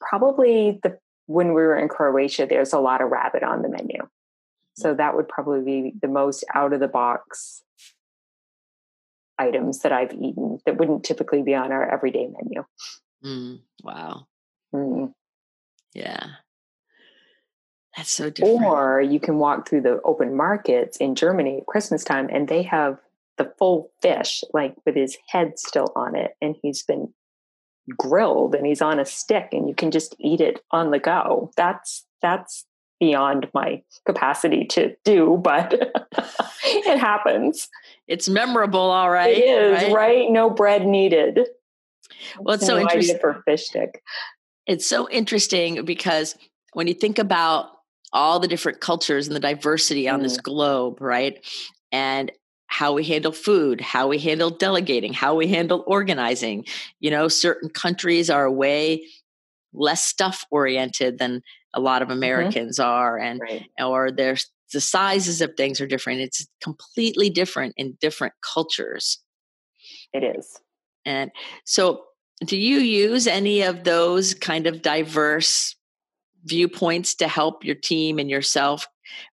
[0.00, 4.08] probably the when we were in Croatia, there's a lot of rabbit on the menu.
[4.74, 7.64] So that would probably be the most out of the box
[9.36, 12.64] items that I've eaten that wouldn't typically be on our everyday menu.
[13.24, 14.28] Mm, wow.
[14.72, 15.12] Mm.
[15.92, 16.26] Yeah.
[17.96, 18.64] That's so different.
[18.64, 22.62] Or you can walk through the open markets in Germany at Christmas time and they
[22.62, 22.98] have
[23.36, 27.12] the full fish, like with his head still on it, and he's been
[27.96, 31.50] grilled and he's on a stick and you can just eat it on the go.
[31.56, 32.64] That's that's
[33.00, 35.74] beyond my capacity to do, but
[36.64, 37.68] it happens.
[38.06, 39.36] It's memorable, all right.
[39.36, 39.92] It is, right?
[39.92, 40.30] right?
[40.30, 41.40] No bread needed.
[42.38, 44.02] Well, it's so interesting for fish stick.
[44.66, 46.36] It's so interesting because
[46.72, 47.70] when you think about
[48.14, 50.22] all the different cultures and the diversity on mm.
[50.22, 51.44] this globe, right?
[51.92, 52.32] And
[52.66, 56.64] how we handle food, how we handle delegating, how we handle organizing.
[57.00, 59.06] You know, certain countries are way
[59.72, 61.42] less stuff oriented than
[61.74, 62.18] a lot of mm-hmm.
[62.18, 62.90] Americans mm-hmm.
[62.90, 63.66] are, and right.
[63.80, 66.20] or there's the sizes of things are different.
[66.20, 69.20] It's completely different in different cultures.
[70.12, 70.58] It is.
[71.04, 71.30] And
[71.64, 72.04] so,
[72.44, 75.76] do you use any of those kind of diverse
[76.44, 78.86] viewpoints to help your team and yourself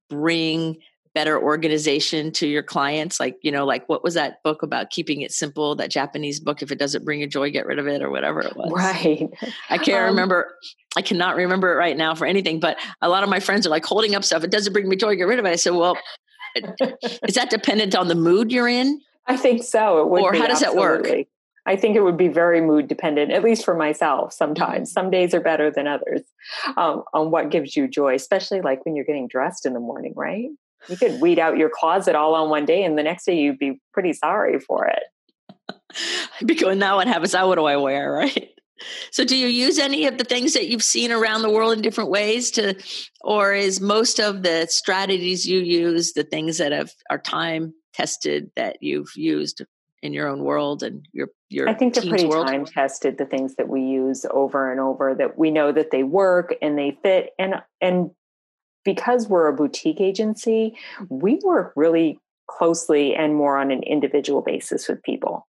[0.08, 0.78] bring
[1.14, 5.22] better organization to your clients like you know like what was that book about keeping
[5.22, 8.02] it simple that japanese book if it doesn't bring you joy get rid of it
[8.02, 9.28] or whatever it was right
[9.70, 10.54] i can't um, remember
[10.96, 13.70] i cannot remember it right now for anything but a lot of my friends are
[13.70, 15.72] like holding up stuff it doesn't bring me joy get rid of it i said
[15.72, 15.96] well
[17.26, 19.00] is that dependent on the mood you're in?
[19.26, 20.00] I think so.
[20.00, 21.08] It would or how does absolutely.
[21.08, 21.26] that work?
[21.68, 24.32] I think it would be very mood dependent, at least for myself.
[24.32, 25.00] Sometimes, mm-hmm.
[25.00, 26.22] some days are better than others
[26.78, 30.14] um, on what gives you joy, especially like when you're getting dressed in the morning,
[30.16, 30.48] right?
[30.88, 33.58] You could weed out your closet all on one day, and the next day you'd
[33.58, 35.02] be pretty sorry for it.
[36.40, 37.34] I'd be going, now what happens?
[37.34, 38.48] Now what do I wear, right?
[39.10, 41.82] So, do you use any of the things that you've seen around the world in
[41.82, 42.76] different ways to,
[43.20, 48.50] or is most of the strategies you use the things that have are time tested
[48.56, 49.62] that you've used
[50.02, 51.68] in your own world and your your?
[51.68, 52.46] I think they're pretty world?
[52.46, 53.18] time tested.
[53.18, 56.78] The things that we use over and over that we know that they work and
[56.78, 58.10] they fit, and and
[58.84, 60.76] because we're a boutique agency,
[61.08, 65.46] we work really closely and more on an individual basis with people.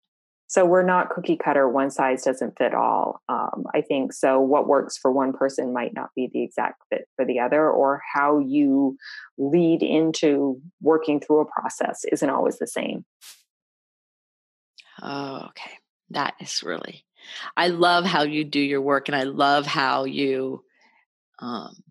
[0.46, 3.20] So we're not cookie cutter, one size doesn't fit all.
[3.28, 4.38] Um, I think so.
[4.38, 8.02] What works for one person might not be the exact fit for the other, or
[8.12, 8.96] how you
[9.36, 13.04] lead into working through a process isn't always the same.
[15.02, 15.70] Oh, okay.
[16.10, 17.04] That is really,
[17.56, 20.64] I love how you do your work and I love how you
[21.38, 21.82] um,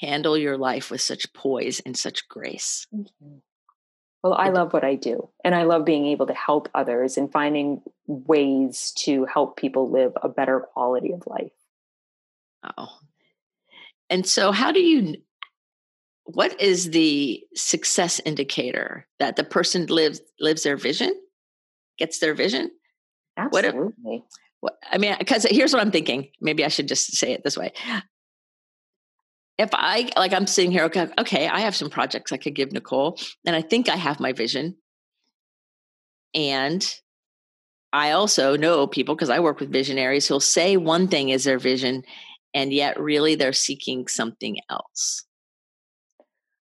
[0.00, 2.86] handle your life with such poise and such grace.
[2.94, 3.38] Mm-hmm.
[4.22, 7.30] Well, I love what I do, and I love being able to help others and
[7.30, 11.52] finding ways to help people live a better quality of life.
[12.78, 13.00] Oh.
[14.08, 15.16] And so, how do you,
[16.24, 21.14] what is the success indicator that the person lives lives their vision,
[21.98, 22.70] gets their vision?
[23.36, 23.80] Absolutely.
[24.02, 24.22] What, if,
[24.60, 26.28] what I mean, because here's what I'm thinking.
[26.40, 27.72] Maybe I should just say it this way
[29.58, 32.72] if I like I'm sitting here, okay, okay, I have some projects I could give
[32.72, 34.76] Nicole, and I think I have my vision.
[36.34, 36.84] And
[37.92, 41.58] I also know people because I work with visionaries who'll say one thing is their
[41.58, 42.02] vision,
[42.52, 45.24] and yet really they're seeking something else.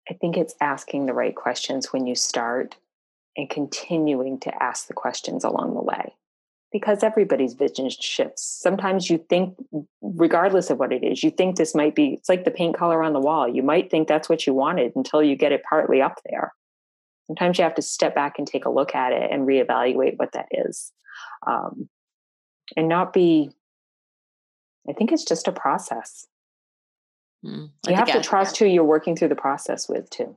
[0.10, 2.78] I think it's asking the right questions when you start
[3.38, 6.16] and continuing to ask the questions along the way
[6.72, 8.44] because everybody's vision shifts.
[8.44, 9.56] Sometimes you think,
[10.02, 13.02] regardless of what it is, you think this might be, it's like the paint color
[13.04, 13.48] on the wall.
[13.48, 16.54] You might think that's what you wanted until you get it partly up there.
[17.28, 20.34] Sometimes you have to step back and take a look at it and reevaluate what
[20.34, 20.92] that is.
[21.46, 21.90] Um,
[22.76, 23.52] and not be,
[24.90, 26.28] I think it's just a process.
[27.46, 30.36] Mm, you have to I, trust who you're working through the process with, too.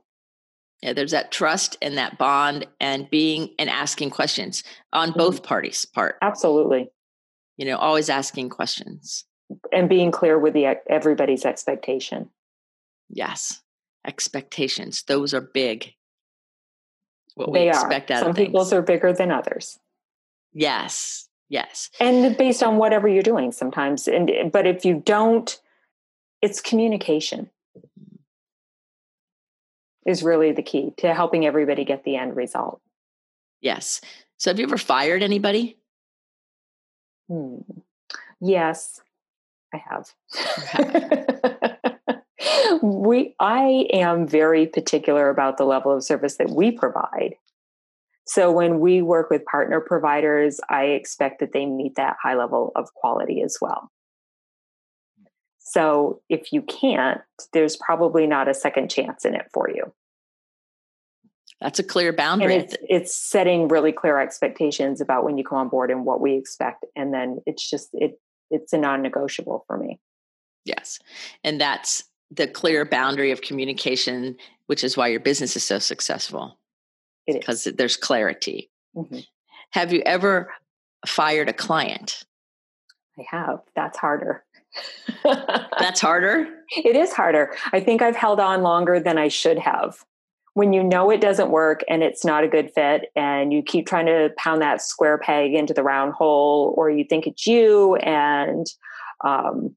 [0.81, 5.19] Yeah, there's that trust and that bond and being and asking questions on mm-hmm.
[5.19, 6.17] both parties' part.
[6.21, 6.89] Absolutely.
[7.57, 9.25] You know, always asking questions
[9.71, 12.29] and being clear with the everybody's expectation.
[13.09, 13.61] Yes,
[14.05, 15.03] expectations.
[15.03, 15.93] Those are big.
[17.35, 18.15] What they we expect are.
[18.15, 19.79] out Some of people's are bigger than others.
[20.53, 21.27] Yes.
[21.49, 21.89] Yes.
[21.99, 25.59] And based on whatever you're doing sometimes and but if you don't
[26.41, 27.49] it's communication
[30.05, 32.81] is really the key to helping everybody get the end result.
[33.61, 34.01] Yes.
[34.37, 35.77] So have you ever fired anybody?
[37.29, 37.57] Hmm.
[38.39, 39.01] Yes,
[39.73, 40.11] I have.
[42.81, 47.35] we I am very particular about the level of service that we provide.
[48.25, 52.71] So when we work with partner providers, I expect that they meet that high level
[52.75, 53.91] of quality as well.
[55.73, 57.21] So if you can't,
[57.53, 59.93] there's probably not a second chance in it for you.
[61.61, 62.55] That's a clear boundary.
[62.55, 66.19] And it's, it's setting really clear expectations about when you come on board and what
[66.19, 66.85] we expect.
[66.97, 69.97] And then it's just, it, it's a non-negotiable for me.
[70.65, 70.99] Yes.
[71.41, 76.59] And that's the clear boundary of communication, which is why your business is so successful.
[77.25, 78.69] Because there's clarity.
[78.93, 79.19] Mm-hmm.
[79.69, 80.51] Have you ever
[81.07, 82.25] fired a client?
[83.17, 83.59] I have.
[83.73, 84.43] That's harder.
[85.23, 86.47] That's harder?
[86.77, 87.53] It is harder.
[87.73, 90.03] I think I've held on longer than I should have.
[90.53, 93.87] When you know it doesn't work and it's not a good fit, and you keep
[93.87, 97.95] trying to pound that square peg into the round hole, or you think it's you,
[97.97, 98.67] and
[99.23, 99.75] um,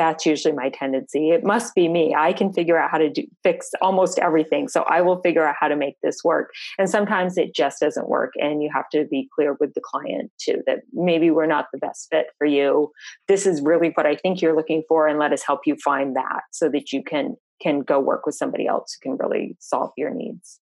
[0.00, 1.28] that's usually my tendency.
[1.28, 2.14] It must be me.
[2.16, 4.66] I can figure out how to do, fix almost everything.
[4.66, 6.52] So I will figure out how to make this work.
[6.78, 8.32] And sometimes it just doesn't work.
[8.36, 11.78] And you have to be clear with the client too that maybe we're not the
[11.78, 12.90] best fit for you.
[13.28, 15.06] This is really what I think you're looking for.
[15.06, 18.34] And let us help you find that so that you can can go work with
[18.34, 20.60] somebody else who can really solve your needs.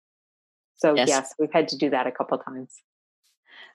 [0.75, 2.82] So yes, yes we've had to do that a couple times.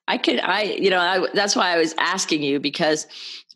[0.09, 3.07] I could, I, you know, I, that's why I was asking you because,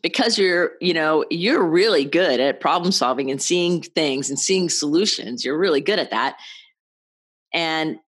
[0.01, 4.69] because you're, you know, you're really good at problem solving and seeing things and seeing
[4.69, 5.45] solutions.
[5.45, 6.37] You're really good at that.
[7.53, 7.99] And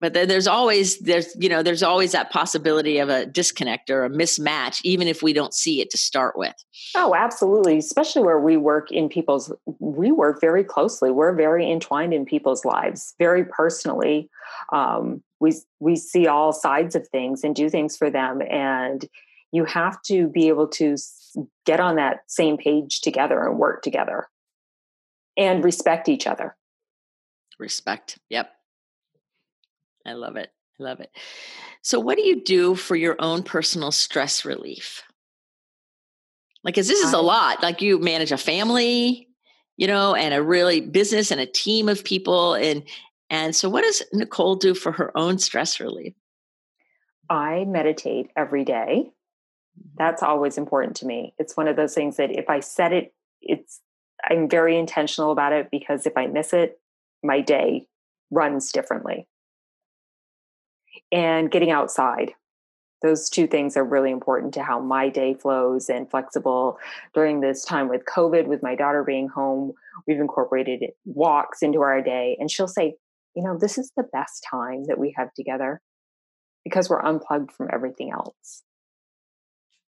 [0.00, 4.10] but there's always there's you know there's always that possibility of a disconnect or a
[4.10, 6.54] mismatch even if we don't see it to start with.
[6.94, 7.78] Oh absolutely.
[7.78, 11.10] Especially where we work in people's we work very closely.
[11.10, 14.30] We're very entwined in people's lives very personally.
[14.72, 19.04] Um, we we see all sides of things and do things for them and
[19.50, 20.96] you have to be able to
[21.64, 24.28] get on that same page together and work together
[25.38, 26.54] and respect each other.
[27.58, 28.18] Respect.
[28.30, 28.52] Yep
[30.08, 30.50] I love it.
[30.80, 31.10] I love it.
[31.82, 35.02] So, what do you do for your own personal stress relief?
[36.64, 37.62] Like, because this is a lot.
[37.62, 39.28] Like, you manage a family,
[39.76, 42.54] you know, and a really business and a team of people.
[42.54, 42.84] And
[43.30, 46.14] and so, what does Nicole do for her own stress relief?
[47.30, 49.04] I meditate every day.
[49.04, 49.88] Mm-hmm.
[49.98, 51.34] That's always important to me.
[51.38, 53.80] It's one of those things that if I set it, it's
[54.28, 56.80] I'm very intentional about it because if I miss it,
[57.22, 57.86] my day
[58.30, 59.26] runs differently
[61.12, 62.32] and getting outside.
[63.00, 66.78] Those two things are really important to how my day flows and flexible.
[67.14, 69.74] During this time with COVID, with my daughter being home,
[70.06, 72.36] we've incorporated walks into our day.
[72.40, 72.96] And she'll say,
[73.36, 75.80] you know, this is the best time that we have together
[76.64, 78.62] because we're unplugged from everything else.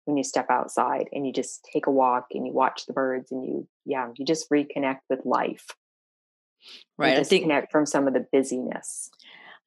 [0.04, 3.32] When you step outside and you just take a walk and you watch the birds
[3.32, 5.66] and you, yeah, you just reconnect with life.
[6.96, 7.18] Right.
[7.18, 9.10] I think from some of the busyness.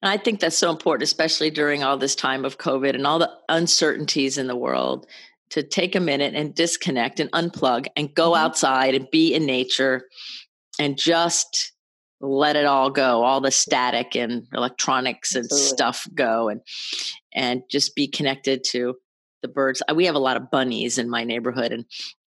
[0.02, 3.18] And I think that's so important, especially during all this time of COVID and all
[3.18, 5.06] the uncertainties in the world,
[5.50, 8.44] to take a minute and disconnect and unplug and go mm-hmm.
[8.44, 10.08] outside and be in nature
[10.78, 11.72] and just
[12.20, 15.68] let it all go all the static and electronics and Absolutely.
[15.68, 16.60] stuff go and
[17.34, 18.94] and just be connected to
[19.42, 21.84] the birds we have a lot of bunnies in my neighborhood and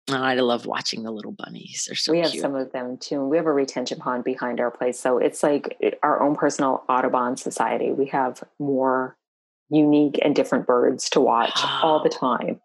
[0.09, 1.85] I love watching the little bunnies.
[1.87, 2.41] They're so we have cute.
[2.41, 3.25] some of them too.
[3.25, 4.99] We have a retention pond behind our place.
[4.99, 7.91] So it's like eh, our own personal Audubon society.
[7.91, 9.15] We have more
[9.69, 12.59] unique and different birds to watch all the time.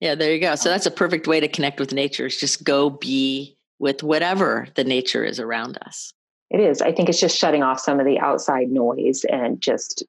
[0.00, 0.54] Yeah, there you go.
[0.54, 2.26] So that's a perfect way to connect with nature.
[2.26, 6.12] Is just go be with whatever the nature is around us.
[6.50, 6.80] It is.
[6.80, 10.04] I think it's just shutting off some of the outside noise and just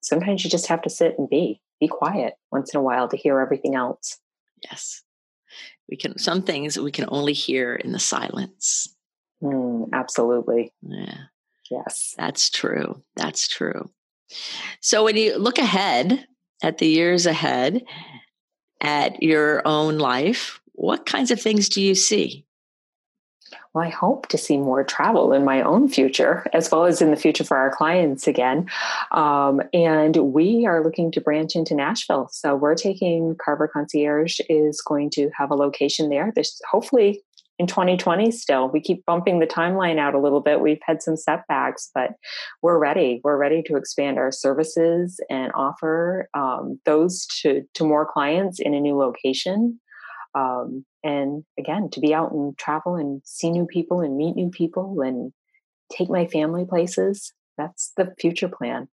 [0.00, 3.16] sometimes you just have to sit and be, be quiet once in a while to
[3.16, 4.18] hear everything else.
[4.64, 5.02] Yes.
[5.88, 8.94] We can, some things we can only hear in the silence.
[9.42, 10.72] Mm, absolutely.
[10.82, 11.16] Yeah.
[11.70, 12.14] Yes.
[12.16, 13.02] That's true.
[13.16, 13.90] That's true.
[14.80, 16.26] So when you look ahead
[16.62, 17.82] at the years ahead
[18.80, 22.46] at your own life, what kinds of things do you see?
[23.74, 27.10] Well, I hope to see more travel in my own future, as well as in
[27.10, 28.70] the future for our clients again.
[29.10, 32.28] Um, and we are looking to branch into Nashville.
[32.30, 36.30] So we're taking Carver Concierge is going to have a location there.
[36.32, 37.20] There's hopefully
[37.58, 38.68] in 2020 still.
[38.68, 40.60] We keep bumping the timeline out a little bit.
[40.60, 42.10] We've had some setbacks, but
[42.62, 43.20] we're ready.
[43.24, 48.72] We're ready to expand our services and offer um, those to, to more clients in
[48.74, 49.80] a new location.
[50.36, 54.50] Um, and again to be out and travel and see new people and meet new
[54.50, 55.32] people and
[55.92, 58.88] take my family places that's the future plan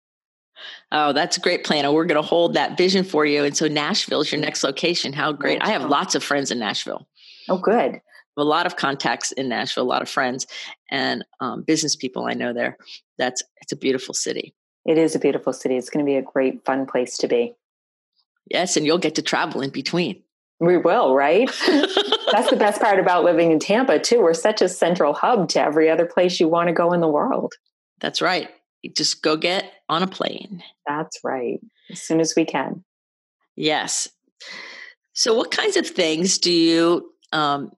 [0.90, 1.84] Oh, that's a great plan.
[1.84, 3.44] And we're going to hold that vision for you.
[3.44, 5.12] And so Nashville is your next location.
[5.12, 5.62] How great.
[5.62, 7.06] I have lots of friends in Nashville.
[7.48, 8.00] Oh, good.
[8.36, 10.46] A lot of contacts in Nashville, a lot of friends
[10.90, 12.76] and um, business people I know there.
[13.18, 14.54] That's it's a beautiful city.
[14.86, 15.76] It is a beautiful city.
[15.76, 17.56] It's going to be a great, fun place to be.
[18.46, 20.22] Yes, and you'll get to travel in between.
[20.60, 21.48] We will, right?
[22.32, 24.20] That's the best part about living in Tampa, too.
[24.20, 27.08] We're such a central hub to every other place you want to go in the
[27.08, 27.54] world.
[28.00, 28.48] That's right.
[28.82, 30.62] You just go get on a plane.
[30.86, 31.60] That's right.
[31.90, 32.84] As soon as we can.
[33.56, 34.08] Yes.
[35.14, 37.72] So, what kinds of things do you um,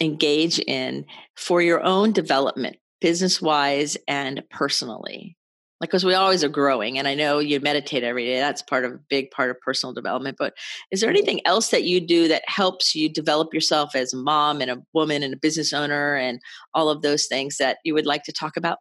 [0.00, 1.06] engage in
[1.36, 5.37] for your own development, business wise and personally?
[5.80, 8.84] Like because we always are growing and i know you meditate every day that's part
[8.84, 10.54] of a big part of personal development but
[10.90, 14.60] is there anything else that you do that helps you develop yourself as a mom
[14.60, 16.40] and a woman and a business owner and
[16.74, 18.78] all of those things that you would like to talk about?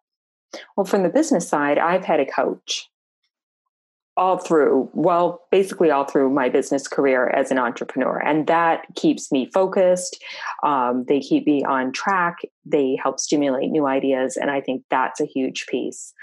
[0.75, 2.89] Well from the business side i've had a coach
[4.17, 9.31] all through well basically all through my business career as an entrepreneur and that keeps
[9.31, 10.21] me focused
[10.63, 15.21] um, they keep me on track they help stimulate new ideas and i think that's
[15.21, 16.13] a huge piece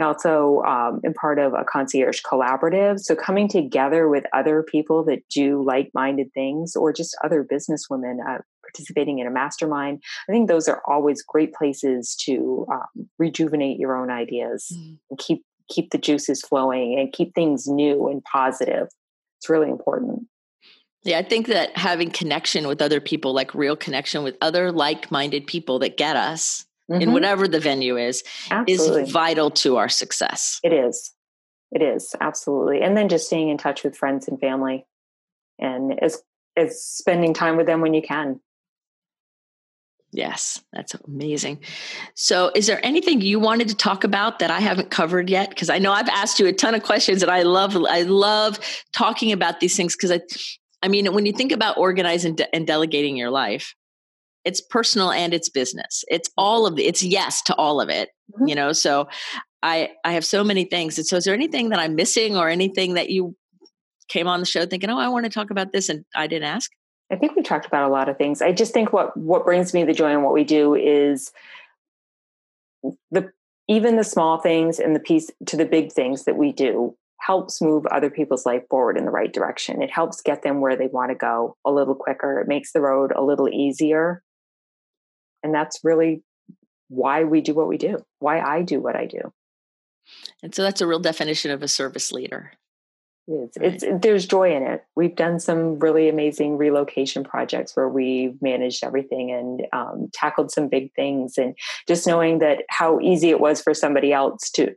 [0.00, 3.00] I also um, am part of a concierge collaborative.
[3.00, 8.38] So coming together with other people that do like-minded things, or just other businesswomen uh,
[8.64, 10.02] participating in a mastermind.
[10.28, 14.98] I think those are always great places to um, rejuvenate your own ideas mm.
[15.10, 18.88] and keep keep the juices flowing and keep things new and positive.
[19.38, 20.26] It's really important.
[21.04, 25.10] Yeah, I think that having connection with other people, like real connection with other like
[25.10, 27.02] minded people that get us, mm-hmm.
[27.02, 29.02] in whatever the venue is, absolutely.
[29.04, 30.60] is vital to our success.
[30.62, 31.12] It is.
[31.72, 32.82] It is absolutely.
[32.82, 34.86] And then just staying in touch with friends and family
[35.58, 36.22] and as,
[36.56, 38.40] as spending time with them when you can.
[40.14, 41.58] Yes, that's amazing.
[42.14, 45.48] So, is there anything you wanted to talk about that I haven't covered yet?
[45.48, 48.60] Because I know I've asked you a ton of questions, and I love I love
[48.92, 50.20] talking about these things because I,
[50.84, 53.74] I mean, when you think about organizing de- and delegating your life,
[54.44, 56.04] it's personal and it's business.
[56.08, 56.86] It's all of the.
[56.86, 58.10] It's yes to all of it.
[58.32, 58.48] Mm-hmm.
[58.48, 59.08] You know, so
[59.62, 60.98] I I have so many things.
[60.98, 63.34] And so, is there anything that I'm missing, or anything that you
[64.08, 66.44] came on the show thinking, oh, I want to talk about this, and I didn't
[66.44, 66.70] ask?
[67.10, 68.42] I think we talked about a lot of things.
[68.42, 71.32] I just think what what brings me the joy in what we do is
[73.10, 73.30] the
[73.68, 77.62] even the small things and the piece to the big things that we do helps
[77.62, 79.80] move other people's life forward in the right direction.
[79.80, 82.40] It helps get them where they want to go a little quicker.
[82.40, 84.22] It makes the road a little easier.
[85.44, 86.24] And that's really
[86.88, 89.32] why we do what we do, why I do what I do.
[90.42, 92.52] And so that's a real definition of a service leader.
[93.26, 93.72] It's, right.
[93.72, 94.84] it's there's joy in it.
[94.96, 100.68] We've done some really amazing relocation projects where we managed everything and um, tackled some
[100.68, 101.56] big things, and
[101.88, 104.74] just knowing that how easy it was for somebody else to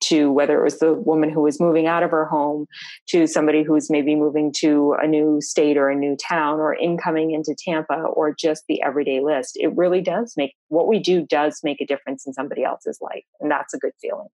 [0.00, 2.66] to whether it was the woman who was moving out of her home
[3.08, 7.32] to somebody who's maybe moving to a new state or a new town or incoming
[7.32, 9.56] into Tampa or just the everyday list.
[9.56, 13.24] It really does make what we do does make a difference in somebody else's life.
[13.40, 14.28] And that's a good feeling.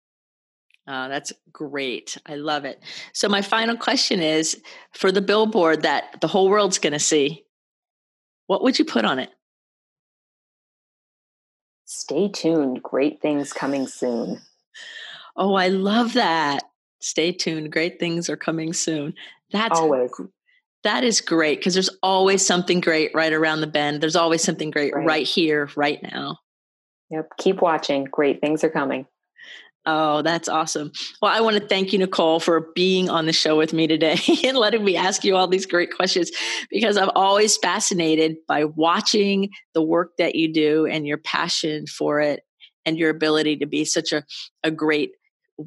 [0.89, 2.19] Oh, that's great.
[2.27, 2.83] I love it.
[3.13, 4.61] So, my final question is
[4.93, 7.45] for the billboard that the whole world's going to see,
[8.49, 9.31] what would you put on it?
[11.85, 12.83] Stay tuned.
[12.83, 14.41] Great things coming soon.
[15.37, 16.63] Oh, I love that.
[17.01, 17.73] Stay tuned.
[17.73, 19.15] Great things are coming soon.
[19.51, 20.11] That's always.
[20.85, 24.01] That is great because there's always something great right around the bend.
[24.01, 25.07] There's always something great right.
[25.07, 26.39] right here, right now.
[27.11, 27.31] Yep.
[27.39, 28.05] Keep watching.
[28.05, 29.07] Great things are coming.
[29.85, 30.93] Oh, that's awesome.
[31.21, 34.17] Well, I want to thank you, Nicole, for being on the show with me today
[34.45, 36.31] and letting me ask you all these great questions
[36.71, 42.21] because I'm always fascinated by watching the work that you do and your passion for
[42.21, 42.43] it
[42.87, 44.25] and your ability to be such a,
[44.63, 45.13] a great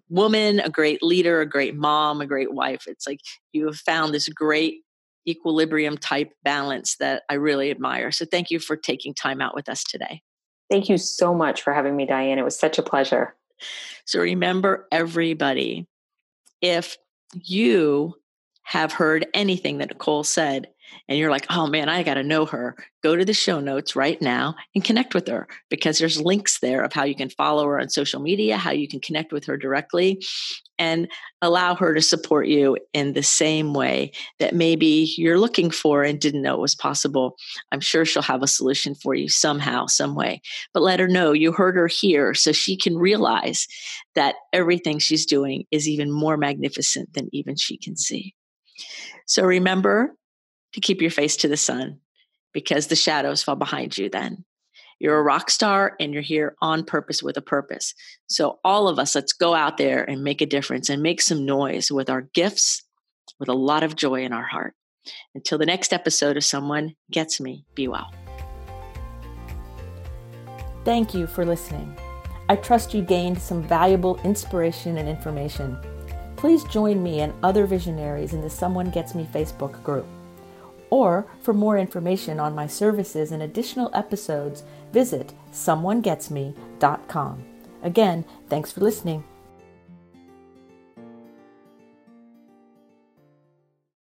[0.10, 2.88] woman, a great leader, a great mom, a great wife.
[2.88, 3.20] It's like
[3.54, 4.82] you have found this great
[5.28, 8.12] equilibrium type balance that I really admire.
[8.12, 10.22] So thank you for taking time out with us today.
[10.70, 12.40] Thank you so much for having me, Diane.
[12.40, 13.36] It was such a pleasure.
[14.06, 15.88] So remember, everybody,
[16.62, 16.98] if
[17.34, 18.16] you
[18.66, 20.68] have heard anything that Nicole said
[21.08, 23.96] and you're like, oh man, I got to know her, go to the show notes
[23.96, 27.66] right now and connect with her because there's links there of how you can follow
[27.66, 30.24] her on social media, how you can connect with her directly,
[30.78, 31.08] and
[31.42, 36.20] allow her to support you in the same way that maybe you're looking for and
[36.20, 37.36] didn't know it was possible.
[37.72, 40.42] I'm sure she'll have a solution for you somehow, some way.
[40.74, 43.68] But let her know you heard her here so she can realize
[44.16, 48.34] that everything she's doing is even more magnificent than even she can see.
[49.26, 50.16] So remember,
[50.76, 52.00] to keep your face to the sun
[52.54, 54.46] because the shadows fall behind you then.
[55.00, 57.94] You're a rock star and you're here on purpose with a purpose.
[58.28, 61.46] So, all of us, let's go out there and make a difference and make some
[61.46, 62.84] noise with our gifts,
[63.40, 64.74] with a lot of joy in our heart.
[65.34, 68.14] Until the next episode of Someone Gets Me, be well.
[70.86, 71.98] Thank you for listening.
[72.48, 75.78] I trust you gained some valuable inspiration and information.
[76.46, 80.06] Please join me and other visionaries in the Someone Gets Me Facebook group.
[80.92, 84.62] Or for more information on my services and additional episodes,
[84.94, 87.44] visit someonegetsme.com.
[87.82, 89.24] Again, thanks for listening.